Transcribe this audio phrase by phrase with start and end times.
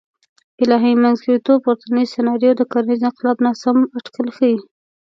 [0.61, 4.55] الهي منځګړیتوب پورتنۍ سناریو د کرنیز انقلاب ناسم اټکل ښیي.